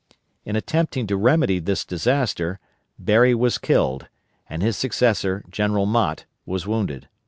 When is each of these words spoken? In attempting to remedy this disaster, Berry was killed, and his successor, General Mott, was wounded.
In 0.45 0.55
attempting 0.55 1.05
to 1.05 1.15
remedy 1.15 1.59
this 1.59 1.85
disaster, 1.85 2.59
Berry 2.97 3.35
was 3.35 3.59
killed, 3.59 4.07
and 4.49 4.63
his 4.63 4.75
successor, 4.75 5.43
General 5.51 5.85
Mott, 5.85 6.25
was 6.43 6.65
wounded. 6.65 7.07